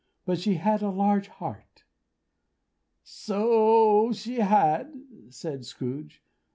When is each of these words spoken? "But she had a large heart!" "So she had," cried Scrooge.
"But 0.25 0.39
she 0.39 0.55
had 0.55 0.81
a 0.81 0.89
large 0.89 1.27
heart!" 1.27 1.83
"So 3.03 4.11
she 4.11 4.39
had," 4.39 4.91
cried 5.39 5.63
Scrooge. 5.63 6.23